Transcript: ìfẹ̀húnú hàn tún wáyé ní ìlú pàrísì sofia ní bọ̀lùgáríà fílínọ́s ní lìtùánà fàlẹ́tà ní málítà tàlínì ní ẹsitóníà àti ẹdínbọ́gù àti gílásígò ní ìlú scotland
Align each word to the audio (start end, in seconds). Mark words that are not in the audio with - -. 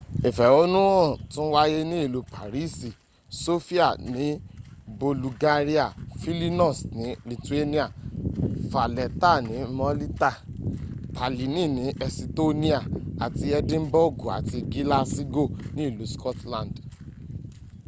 ìfẹ̀húnú 0.27 0.81
hàn 0.99 1.11
tún 1.31 1.47
wáyé 1.55 1.79
ní 1.91 1.97
ìlú 2.05 2.19
pàrísì 2.33 2.89
sofia 3.43 3.87
ní 4.13 4.25
bọ̀lùgáríà 4.99 5.85
fílínọ́s 6.19 6.77
ní 6.99 7.09
lìtùánà 7.29 7.83
fàlẹ́tà 8.71 9.31
ní 9.49 9.55
málítà 9.77 10.31
tàlínì 11.15 11.63
ní 11.77 11.85
ẹsitóníà 12.05 12.79
àti 13.25 13.45
ẹdínbọ́gù 13.57 14.25
àti 14.37 14.57
gílásígò 14.71 15.43
ní 15.75 15.81
ìlú 15.89 16.03
scotland 16.13 16.73